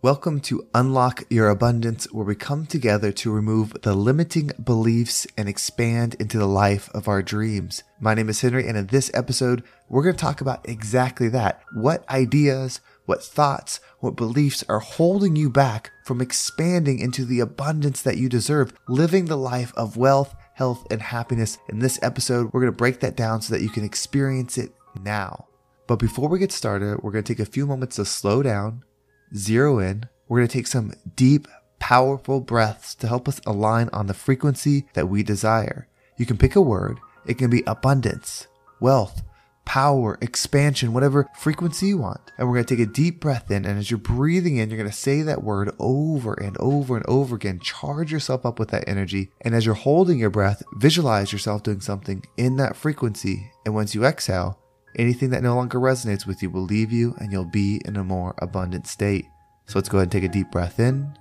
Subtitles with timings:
[0.00, 5.48] Welcome to Unlock Your Abundance, where we come together to remove the limiting beliefs and
[5.48, 7.82] expand into the life of our dreams.
[7.98, 11.62] My name is Henry, and in this episode, we're going to talk about exactly that.
[11.74, 18.00] What ideas, what thoughts, what beliefs are holding you back from expanding into the abundance
[18.02, 21.58] that you deserve, living the life of wealth, health, and happiness.
[21.68, 24.72] In this episode, we're going to break that down so that you can experience it
[25.02, 25.46] now.
[25.88, 28.84] But before we get started, we're going to take a few moments to slow down
[29.34, 30.04] zero in.
[30.28, 31.48] We're going to take some deep,
[31.78, 35.88] powerful breaths to help us align on the frequency that we desire.
[36.16, 36.98] You can pick a word.
[37.26, 38.46] It can be abundance,
[38.80, 39.22] wealth,
[39.64, 42.20] power, expansion, whatever frequency you want.
[42.38, 43.66] And we're going to take a deep breath in.
[43.66, 47.04] And as you're breathing in, you're going to say that word over and over and
[47.06, 47.60] over again.
[47.60, 49.30] Charge yourself up with that energy.
[49.42, 53.50] And as you're holding your breath, visualize yourself doing something in that frequency.
[53.66, 54.58] And once you exhale,
[54.98, 58.02] Anything that no longer resonates with you will leave you and you'll be in a
[58.02, 59.26] more abundant state.
[59.66, 61.16] So let's go ahead and take a deep breath in.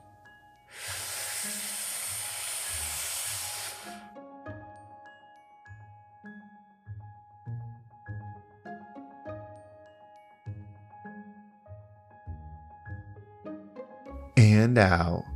[14.37, 15.26] And out.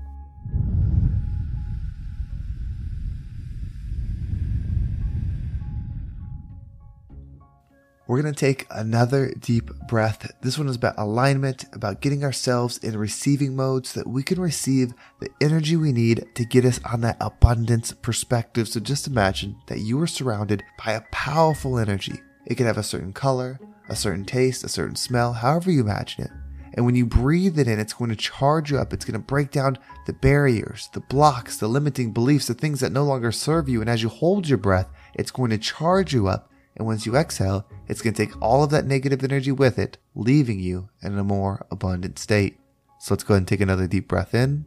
[8.12, 10.30] We're going to take another deep breath.
[10.42, 14.38] This one is about alignment, about getting ourselves in receiving mode so that we can
[14.38, 18.68] receive the energy we need to get us on that abundance perspective.
[18.68, 22.20] So just imagine that you are surrounded by a powerful energy.
[22.46, 26.26] It can have a certain color, a certain taste, a certain smell, however you imagine
[26.26, 26.32] it.
[26.74, 28.92] And when you breathe it in, it's going to charge you up.
[28.92, 32.92] It's going to break down the barriers, the blocks, the limiting beliefs, the things that
[32.92, 33.80] no longer serve you.
[33.80, 37.16] And as you hold your breath, it's going to charge you up and once you
[37.16, 41.18] exhale, it's going to take all of that negative energy with it, leaving you in
[41.18, 42.60] a more abundant state.
[43.00, 44.66] So let's go ahead and take another deep breath in.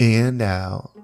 [0.00, 0.97] And out.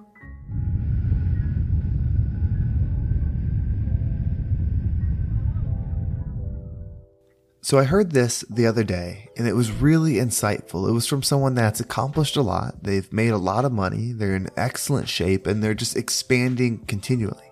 [7.65, 10.87] So I heard this the other day and it was really insightful.
[10.87, 12.83] It was from someone that's accomplished a lot.
[12.83, 14.13] They've made a lot of money.
[14.13, 17.51] They're in excellent shape and they're just expanding continually.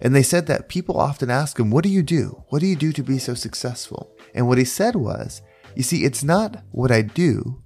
[0.00, 2.44] And they said that people often ask him, What do you do?
[2.50, 4.12] What do you do to be so successful?
[4.32, 5.42] And what he said was,
[5.74, 7.60] You see, it's not what I do,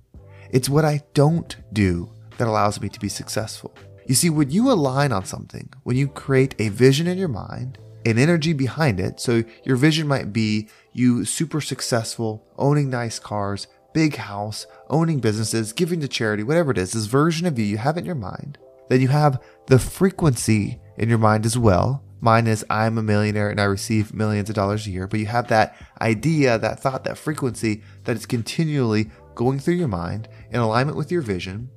[0.51, 3.75] it's what I don't do that allows me to be successful.
[4.07, 7.77] You see, when you align on something, when you create a vision in your mind,
[8.05, 9.21] an energy behind it.
[9.21, 15.73] So your vision might be you super successful, owning nice cars, big house, owning businesses,
[15.73, 18.59] giving to charity, whatever it is, this version of you you have in your mind.
[18.89, 22.03] Then you have the frequency in your mind as well.
[22.21, 25.27] Mine is I'm a millionaire and I receive millions of dollars a year, but you
[25.27, 30.61] have that idea, that thought, that frequency that is continually going through your mind in
[30.61, 31.69] alignment with your vision.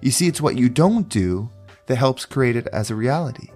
[0.00, 1.50] You see, it's what you don't do
[1.86, 3.50] that helps create it as a reality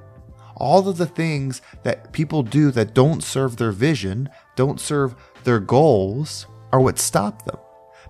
[0.56, 5.14] all of the things that people do that don't serve their vision, don't serve
[5.44, 7.58] their goals, are what stop them.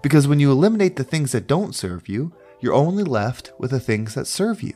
[0.03, 3.81] Because when you eliminate the things that don't serve you, you're only left with the
[3.81, 4.75] things that serve you.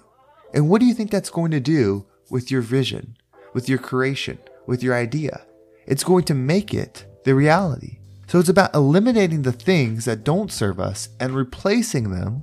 [0.54, 3.16] And what do you think that's going to do with your vision,
[3.52, 5.42] with your creation, with your idea?
[5.86, 7.98] It's going to make it the reality.
[8.28, 12.42] So it's about eliminating the things that don't serve us and replacing them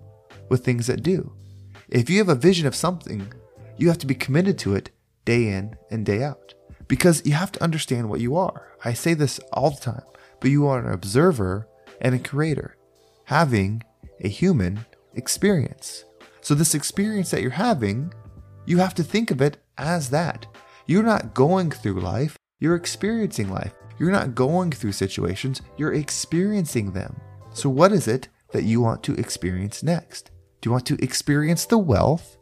[0.49, 1.33] with things that do.
[1.89, 3.31] If you have a vision of something,
[3.77, 4.91] you have to be committed to it
[5.25, 6.53] day in and day out.
[6.87, 8.73] Because you have to understand what you are.
[8.83, 10.03] I say this all the time,
[10.39, 11.67] but you are an observer
[12.01, 12.75] and a creator,
[13.25, 13.83] having
[14.19, 16.05] a human experience.
[16.41, 18.13] So, this experience that you're having,
[18.65, 20.45] you have to think of it as that.
[20.85, 23.73] You're not going through life, you're experiencing life.
[23.99, 27.15] You're not going through situations, you're experiencing them.
[27.53, 30.31] So, what is it that you want to experience next?
[30.61, 32.37] Do you want to experience the wealth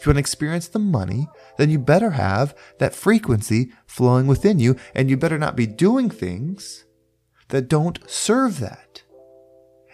[0.00, 4.58] if you want to experience the money, then you better have that frequency flowing within
[4.58, 6.86] you, and you better not be doing things
[7.48, 9.02] that don't serve that.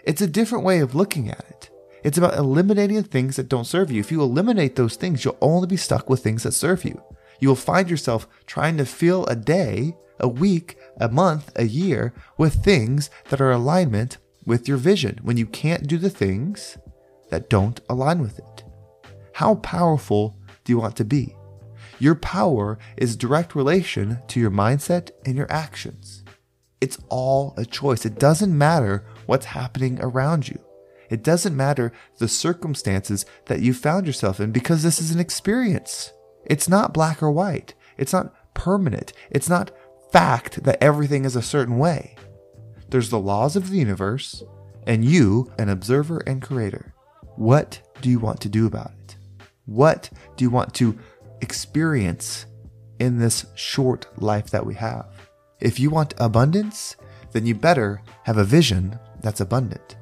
[0.04, 1.70] It's a different way of looking at it.
[2.04, 3.98] It's about eliminating things that don't serve you.
[3.98, 7.02] If you eliminate those things, you'll only be stuck with things that serve you.
[7.40, 12.14] You will find yourself trying to fill a day, a week, a month, a year
[12.38, 16.78] with things that are alignment with your vision when you can't do the things
[17.30, 18.65] that don't align with it.
[19.36, 20.34] How powerful
[20.64, 21.36] do you want to be?
[21.98, 26.24] Your power is direct relation to your mindset and your actions.
[26.80, 28.06] It's all a choice.
[28.06, 30.58] It doesn't matter what's happening around you.
[31.10, 36.14] It doesn't matter the circumstances that you found yourself in because this is an experience.
[36.46, 37.74] It's not black or white.
[37.98, 39.12] It's not permanent.
[39.28, 39.70] It's not
[40.12, 42.16] fact that everything is a certain way.
[42.88, 44.42] There's the laws of the universe,
[44.86, 46.94] and you, an observer and creator.
[47.34, 49.05] What do you want to do about it?
[49.66, 50.98] What do you want to
[51.40, 52.46] experience
[52.98, 55.06] in this short life that we have?
[55.60, 56.96] If you want abundance,
[57.32, 59.96] then you better have a vision that's abundant.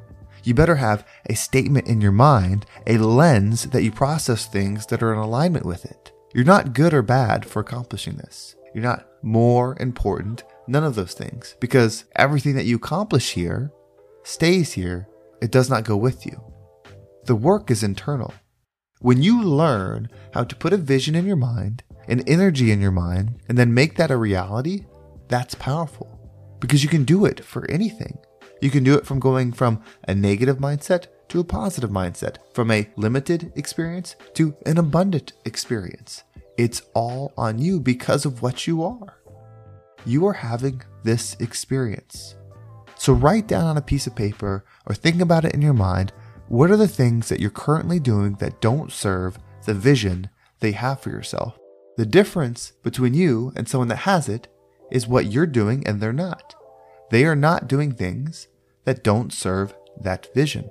[0.45, 5.03] You better have a statement in your mind, a lens that you process things that
[5.03, 6.13] are in alignment with it.
[6.35, 8.57] You're not good or bad for accomplishing this.
[8.75, 13.73] You're not more important, none of those things, because everything that you accomplish here
[14.25, 15.09] stays here.
[15.41, 16.43] It does not go with you.
[17.25, 18.35] The work is internal.
[19.05, 22.91] When you learn how to put a vision in your mind, an energy in your
[22.91, 24.87] mind, and then make that a reality,
[25.29, 26.09] that's powerful
[26.59, 28.17] because you can do it for anything.
[28.63, 32.71] You can do it from going from a negative mindset to a positive mindset, from
[32.71, 36.25] a limited experience to an abundant experience.
[36.57, 39.19] It's all on you because of what you are.
[40.07, 42.37] You are having this experience.
[42.97, 46.15] So write down on a piece of paper or think about it in your mind
[46.49, 50.29] what are the things that you're currently doing that don't serve the vision
[50.61, 51.59] they have for yourself?
[51.97, 54.49] The difference between you and someone that has it
[54.91, 56.55] is what you're doing and they're not.
[57.11, 58.49] They are not doing things
[58.85, 60.69] that don't serve that vision.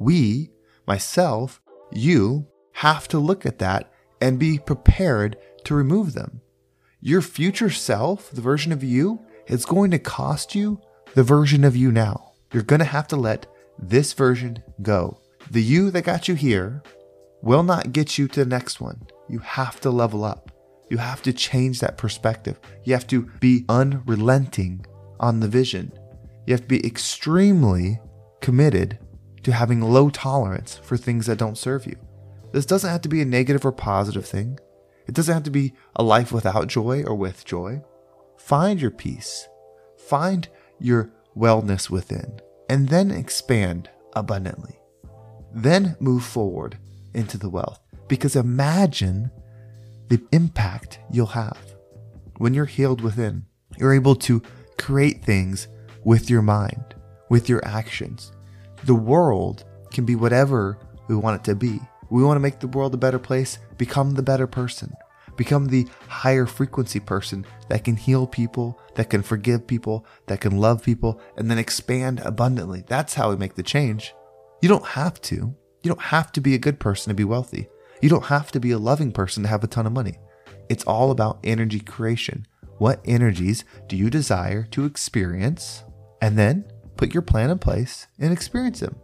[0.00, 0.50] We,
[0.86, 1.60] myself,
[1.92, 3.90] you, have to look at that
[4.20, 6.40] and be prepared to remove them.
[7.00, 10.80] Your future self, the version of you, is going to cost you
[11.14, 12.32] the version of you now.
[12.52, 13.46] You're going to have to let
[13.78, 15.20] this version go.
[15.50, 16.82] The you that got you here
[17.42, 19.06] will not get you to the next one.
[19.28, 20.50] You have to level up.
[20.90, 22.58] You have to change that perspective.
[22.84, 24.86] You have to be unrelenting
[25.18, 25.92] on the vision.
[26.46, 28.00] You have to be extremely
[28.40, 28.98] committed
[29.42, 31.96] to having low tolerance for things that don't serve you.
[32.52, 34.58] This doesn't have to be a negative or positive thing.
[35.06, 37.82] It doesn't have to be a life without joy or with joy.
[38.38, 39.48] Find your peace.
[39.96, 44.78] Find your wellness within and then expand abundantly.
[45.52, 46.78] Then move forward
[47.14, 49.30] into the wealth because imagine
[50.08, 51.58] the impact you'll have
[52.38, 53.46] when you're healed within.
[53.78, 54.42] You're able to
[54.78, 55.68] create things
[56.04, 56.94] with your mind,
[57.28, 58.32] with your actions.
[58.84, 60.78] The world can be whatever
[61.08, 61.80] we want it to be.
[62.10, 64.94] We want to make the world a better place, become the better person,
[65.36, 70.58] become the higher frequency person that can heal people, that can forgive people, that can
[70.58, 72.84] love people, and then expand abundantly.
[72.86, 74.14] That's how we make the change.
[74.62, 75.54] You don't have to.
[75.82, 77.68] You don't have to be a good person to be wealthy.
[78.02, 80.18] You don't have to be a loving person to have a ton of money.
[80.68, 82.46] It's all about energy creation.
[82.78, 85.84] What energies do you desire to experience?
[86.20, 86.64] And then
[86.96, 88.96] put your plan in place and experience them.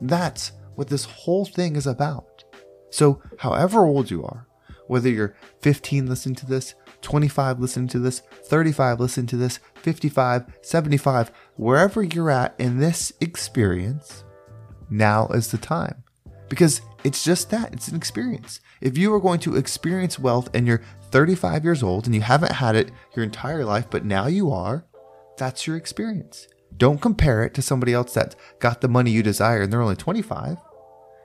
[0.00, 2.44] That's what this whole thing is about.
[2.90, 4.46] So, however old you are,
[4.88, 10.44] whether you're 15 listening to this, 25 listening to this, 35 listening to this, 55,
[10.62, 14.24] 75, wherever you're at in this experience,
[14.90, 16.02] now is the time.
[16.48, 18.60] Because it's just that, it's an experience.
[18.80, 22.52] If you are going to experience wealth and you're 35 years old and you haven't
[22.52, 24.86] had it your entire life, but now you are,
[25.36, 26.46] that's your experience.
[26.76, 29.96] Don't compare it to somebody else that's got the money you desire and they're only
[29.96, 30.58] 25.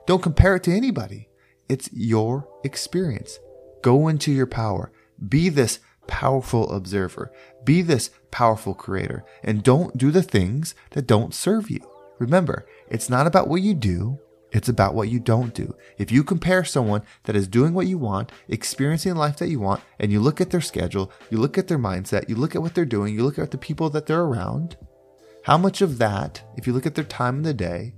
[0.06, 1.28] Don't compare it to anybody.
[1.68, 3.38] It's your experience.
[3.82, 4.92] Go into your power.
[5.28, 7.32] Be this powerful observer.
[7.64, 9.24] Be this powerful creator.
[9.42, 11.80] And don't do the things that don't serve you.
[12.18, 14.18] Remember, it's not about what you do,
[14.52, 15.74] it's about what you don't do.
[15.98, 19.80] If you compare someone that is doing what you want, experiencing life that you want,
[19.98, 22.74] and you look at their schedule, you look at their mindset, you look at what
[22.74, 24.76] they're doing, you look at the people that they're around,
[25.44, 27.94] how much of that, if you look at their time in the day,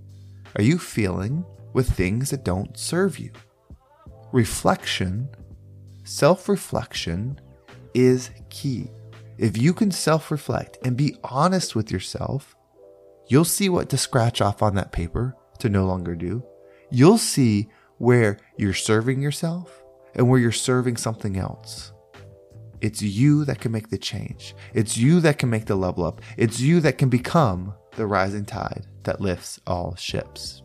[0.56, 3.32] are you feeling with things that don't serve you?
[4.32, 5.28] Reflection,
[6.04, 7.40] self reflection,
[7.94, 8.90] is key.
[9.38, 12.54] If you can self reflect and be honest with yourself,
[13.28, 16.44] you'll see what to scratch off on that paper to no longer do.
[16.90, 17.68] You'll see
[17.98, 19.82] where you're serving yourself
[20.14, 21.92] and where you're serving something else.
[22.80, 24.54] It's you that can make the change.
[24.74, 26.20] It's you that can make the level up.
[26.36, 30.63] It's you that can become the rising tide that lifts all ships.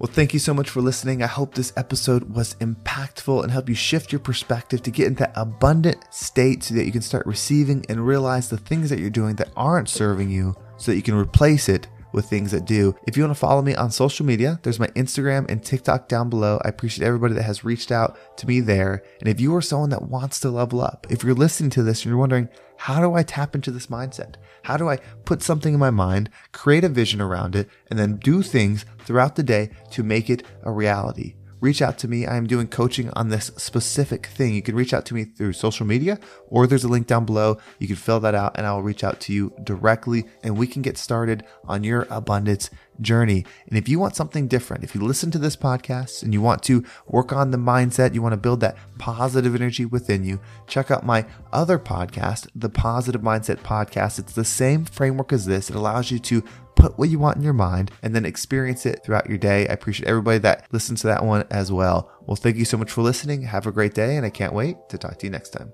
[0.00, 1.22] Well, thank you so much for listening.
[1.22, 5.24] I hope this episode was impactful and help you shift your perspective to get into
[5.24, 9.10] that abundant state so that you can start receiving and realize the things that you're
[9.10, 12.96] doing that aren't serving you so that you can replace it with things that do.
[13.06, 16.30] If you want to follow me on social media, there's my Instagram and TikTok down
[16.30, 16.58] below.
[16.64, 19.02] I appreciate everybody that has reached out to me there.
[19.20, 22.04] And if you are someone that wants to level up, if you're listening to this
[22.04, 22.48] and you're wondering,
[22.80, 24.36] how do I tap into this mindset?
[24.62, 24.96] How do I
[25.26, 29.36] put something in my mind, create a vision around it, and then do things throughout
[29.36, 31.34] the day to make it a reality?
[31.60, 32.26] reach out to me.
[32.26, 34.54] I am doing coaching on this specific thing.
[34.54, 36.18] You can reach out to me through social media
[36.48, 37.58] or there's a link down below.
[37.78, 40.66] You can fill that out and I will reach out to you directly and we
[40.66, 42.70] can get started on your abundance
[43.00, 43.44] journey.
[43.68, 46.62] And if you want something different, if you listen to this podcast and you want
[46.64, 50.90] to work on the mindset, you want to build that positive energy within you, check
[50.90, 54.18] out my other podcast, the Positive Mindset Podcast.
[54.18, 55.70] It's the same framework as this.
[55.70, 56.42] It allows you to
[56.76, 59.68] put what you want in your mind and then experience it throughout your day.
[59.68, 62.10] I appreciate everybody that listens to that one as well.
[62.26, 63.42] Well, thank you so much for listening.
[63.42, 65.72] Have a great day, and I can't wait to talk to you next time.